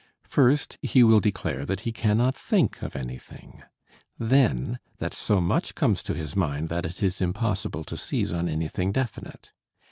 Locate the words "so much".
5.13-5.75